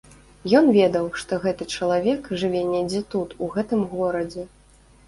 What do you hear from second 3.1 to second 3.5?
тут,